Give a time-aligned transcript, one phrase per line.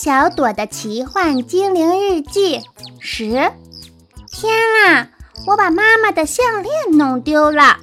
[0.00, 2.60] 小朵的奇幻精灵日记
[3.00, 3.30] 十。
[4.30, 4.54] 天
[4.86, 5.10] 啊！
[5.44, 7.78] 我把妈妈的项链弄丢了。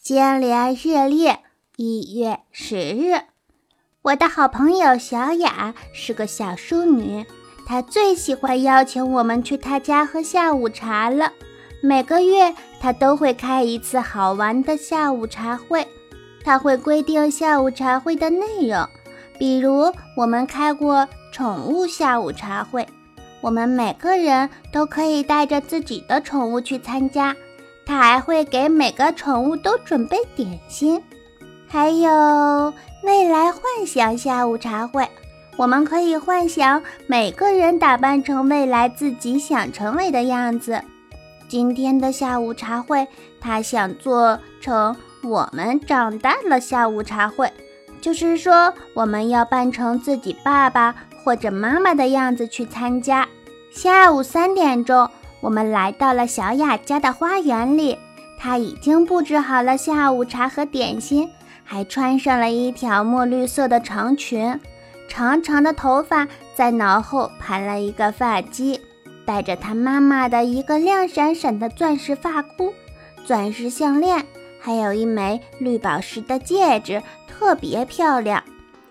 [0.00, 1.34] 接连日历
[1.74, 3.22] 一月十日，
[4.02, 7.26] 我的好朋友小雅是个小淑女，
[7.66, 11.32] 她最喜欢邀请我们去她家喝下午茶了。
[11.82, 15.88] 每个月，她都会开一次好玩的下午茶会。
[16.44, 18.88] 她会规定下午茶会的内容，
[19.40, 22.86] 比如我们开过宠物下午茶会。
[23.40, 27.34] 我们每个人都可以带着自己的宠物去参加，
[27.86, 31.02] 他还会给每个宠物都准备点心。
[31.66, 35.08] 还有未来幻想下午茶会，
[35.56, 40.82] 我们可以幻想每个人打扮成未来自己想成为的样子。
[41.48, 43.08] 今天的下午茶会，
[43.40, 47.50] 他想做成我们长大了下午茶会，
[48.00, 50.94] 就是说我们要扮成自己爸爸。
[51.22, 53.28] 或者妈妈的样子去参加。
[53.70, 55.06] 下午三点钟，
[55.42, 57.98] 我们来到了小雅家的花园里。
[58.38, 61.28] 她已经布置好了下午茶和点心，
[61.62, 64.58] 还穿上了一条墨绿色的长裙，
[65.08, 68.80] 长长的头发在脑后盘了一个发髻，
[69.26, 72.72] 戴着她妈妈的一个亮闪闪的钻石发箍、
[73.26, 74.24] 钻石项链，
[74.60, 78.42] 还有一枚绿宝石的戒指，特别漂亮。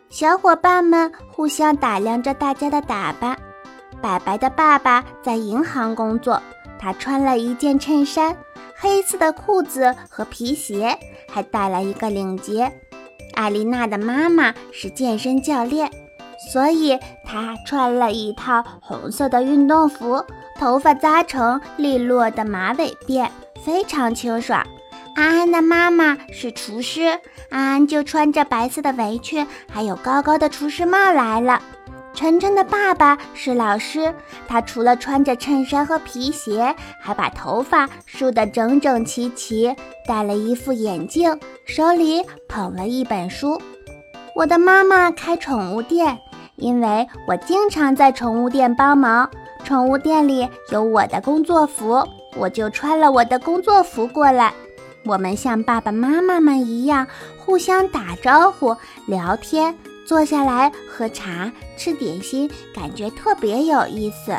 [0.10, 3.38] 小伙伴们互相打量着大家的打扮。
[4.02, 6.42] 白白的爸爸在银行工作，
[6.80, 8.36] 他穿了一件衬衫、
[8.76, 10.98] 黑色的裤子和皮鞋，
[11.30, 12.72] 还带了一个领结。
[13.36, 15.92] 艾丽娜的妈妈是健身教练，
[16.52, 20.26] 所以她穿了一套红色的运动服，
[20.58, 23.30] 头发扎成利落的马尾辫，
[23.64, 24.66] 非常清爽。
[25.20, 31.62] 安安的妈妈是厨师，安安就穿着白色的围裙，还有高高的厨师帽来了。
[32.14, 34.14] 晨晨的爸爸是老师，
[34.48, 39.76] 他除了穿着衬衫和皮鞋，还把头发梳得整整齐齐，
[40.08, 43.62] 戴了一副眼镜，手里捧了一本书。
[44.34, 46.18] 我的妈妈开宠物店，
[46.56, 49.30] 因为我经常在宠物店帮忙，
[49.66, 54.54] 宠物店里有我的工作服，我就穿了我的工作服过来。
[55.04, 58.76] 我们像爸爸妈妈们一样互相打招呼、
[59.08, 64.38] 聊天，坐下来喝茶、吃点心，感觉特别有意思。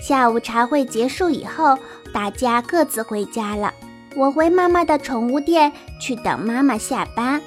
[0.00, 1.78] 下午茶会结束以后，
[2.12, 3.72] 大家各自回家了。
[4.16, 7.40] 我回妈妈的宠物店去等妈妈下班。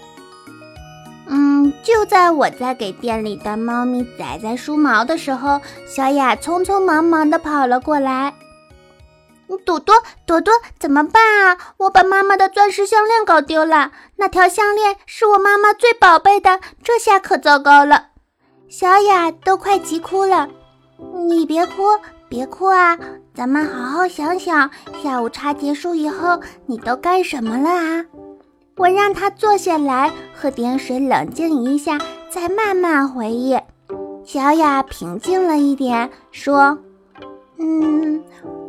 [1.27, 8.33] 嗯，就在我在给店里的猫咪仔仔梳毛的时候，小雅匆匆忙忙地跑了过来。
[9.65, 11.57] 朵朵，朵朵，怎么办啊？
[11.77, 13.91] 我把妈妈的钻石项链搞丢了。
[14.17, 18.07] 那条项链是我妈妈最宝贝的，这下可糟糕了。
[18.67, 20.49] 小雅都快急哭了。
[21.29, 21.83] 你别哭，
[22.27, 22.97] 别哭啊！
[23.33, 24.69] 咱们好好想想，
[25.01, 28.05] 下午茶结束以后你都干什么了啊？
[28.75, 33.57] 我让她坐下来，喝点水，冷静一下，再慢慢回忆。
[34.25, 36.77] 小雅平静了一点，说：“。”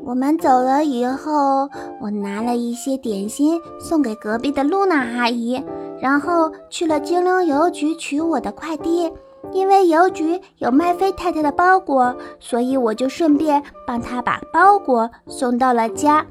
[0.09, 1.69] 我们走了以后，
[2.01, 5.63] 我拿了一些点心送给隔壁的露娜阿姨，
[6.01, 9.13] 然后去了精灵邮局取我的快递。
[9.53, 16.25] 因为邮局有麦菲太太的包裹，所以我就顺便帮她把包裹送到了家。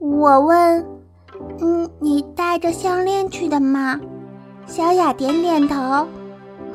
[0.00, 0.84] 我问
[1.62, 4.00] ：“嗯，你带着项链去的吗？”
[4.66, 6.04] 小雅点点头。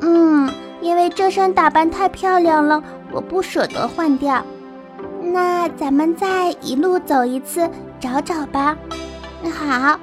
[0.00, 4.42] 嗯，因为这身打扮太漂亮了，我不舍得换掉。
[5.34, 7.68] 那咱们再一路走一次，
[7.98, 8.78] 找找吧。
[9.52, 9.98] 好，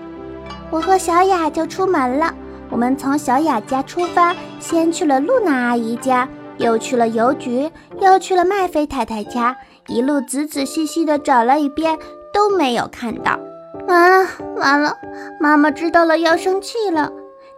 [0.70, 2.34] 我和小雅就出门了。
[2.70, 6.28] 我们从小雅家出发，先去了露娜阿姨家，
[6.58, 7.72] 又去了邮局，
[8.02, 9.56] 又去了麦菲太太家，
[9.88, 11.98] 一路仔仔细细的找了一遍，
[12.34, 13.40] 都没有看到。
[13.88, 14.28] 完了，
[14.58, 14.98] 完了，
[15.40, 17.10] 妈妈知道了要生气了。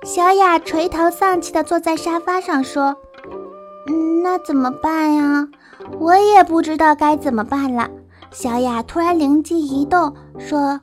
[0.04, 2.98] 小雅垂头丧气的坐在沙发上说
[3.90, 5.48] ：“嗯，那怎么办呀？”
[6.00, 7.90] 我也不知道该怎么办了。
[8.32, 10.82] 小雅突然灵机一动，说：“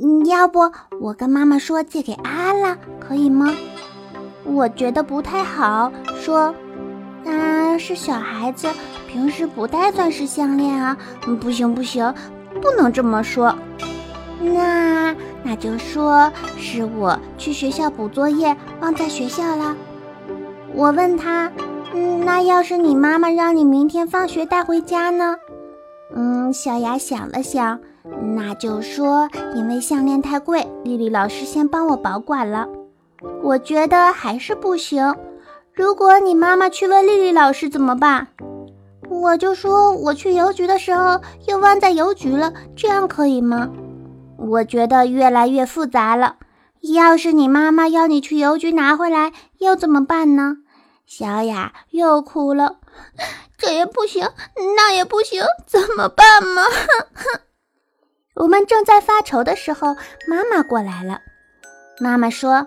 [0.00, 0.60] 嗯，要不
[1.00, 3.52] 我跟妈妈说借给安安了，可以吗？”
[4.44, 6.54] 我觉得不太好，说
[7.24, 8.68] ：“安安是小孩子，
[9.06, 10.96] 平时不戴钻石项链啊。”
[11.40, 12.12] 不行不行，
[12.60, 13.54] 不能这么说。
[14.40, 19.76] 那那就说是我去学校补作业忘在学校了。
[20.74, 21.52] 我问他。
[21.92, 25.36] 嗯，那要是你妈妈让你明天放学带回家呢？
[26.14, 27.78] 嗯，小雅想了想，
[28.34, 32.68] 那就说因为项链太贵，丽丽老师先帮我保管了。
[33.42, 35.14] 我觉得还是不行。
[35.72, 38.28] 如果你妈妈去问丽丽老师怎么办？
[39.08, 43.68] 我就说我去邮局的时候又忘在邮局了，这样可以吗？
[44.36, 46.36] 我觉得越来越复杂了。
[46.80, 50.58] 要是你妈妈要你去邮局拿回来，又怎么办呢？
[51.10, 52.76] 小雅又哭了，
[53.58, 54.30] 这也不行，
[54.76, 56.62] 那也不行，怎么办嘛？
[58.36, 59.96] 我们正在发愁的时候，
[60.28, 61.18] 妈妈过来了。
[61.98, 62.64] 妈妈说：“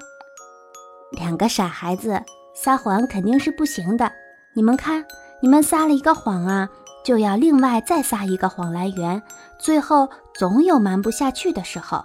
[1.16, 2.22] 两个傻孩子
[2.54, 4.12] 撒谎肯定是不行的。
[4.54, 5.06] 你们看，
[5.42, 6.68] 你们撒了一个谎啊，
[7.06, 9.24] 就要另外再撒一个谎来圆，
[9.58, 12.04] 最后总有瞒不下去的时候。”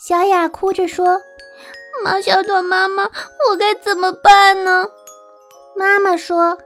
[0.00, 1.20] 小雅哭着说
[2.04, 4.88] ：“毛小朵妈妈，我该怎么办呢？”
[5.76, 6.58] 妈妈说：“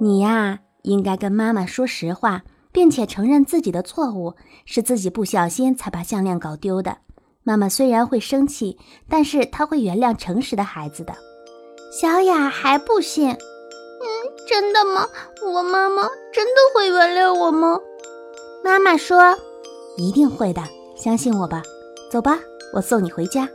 [0.00, 4.34] 你呀，应该跟妈妈说实话，并且承认自己的错误，
[4.64, 6.98] 是自己不小心才把项链搞丢的。
[7.42, 8.78] 妈妈虽然会生气，
[9.08, 11.14] 但是她会原谅诚实的孩子的。”
[12.00, 14.06] 小雅还不信：“嗯，
[14.48, 15.08] 真的吗？
[15.42, 16.02] 我妈妈
[16.32, 17.80] 真的会原谅我吗？”
[18.62, 19.36] 妈妈说
[19.96, 20.62] ：“一定会的，
[20.96, 21.62] 相信我吧。
[22.10, 22.38] 走吧。”
[22.74, 23.48] 我送你回家，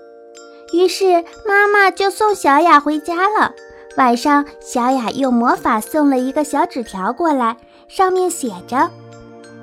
[0.74, 3.54] 于是妈妈就送小雅回家了。
[3.98, 7.58] 晚上，小雅用魔法送了一个小纸条过来，
[7.88, 8.90] 上面写着：“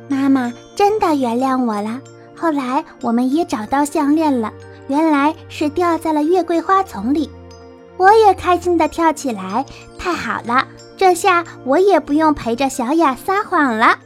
[0.09, 2.01] 妈妈真的原谅我了。”
[2.37, 4.53] 后来，我们也找到项链了，
[4.87, 7.31] 原来是掉在了月桂花丛里。
[7.97, 9.65] 我也开心地跳起来，
[9.99, 10.65] 太好了，
[10.97, 13.99] 这下我也不用陪着小雅撒谎了。